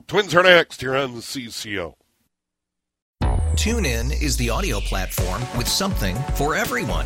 Twins 0.07 0.33
are 0.33 0.43
next 0.43 0.81
here 0.81 0.95
on 0.95 1.13
the 1.13 1.21
CCO. 1.21 1.95
TuneIn 3.53 4.19
is 4.21 4.37
the 4.37 4.49
audio 4.49 4.79
platform 4.79 5.41
with 5.57 5.67
something 5.67 6.15
for 6.35 6.55
everyone. 6.55 7.05